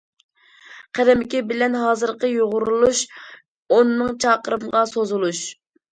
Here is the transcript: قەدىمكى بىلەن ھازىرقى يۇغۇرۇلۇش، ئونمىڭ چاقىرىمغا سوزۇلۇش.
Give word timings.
قەدىمكى 0.99 1.41
بىلەن 1.51 1.75
ھازىرقى 1.81 2.31
يۇغۇرۇلۇش، 2.31 3.03
ئونمىڭ 3.77 4.11
چاقىرىمغا 4.27 4.83
سوزۇلۇش. 4.95 5.45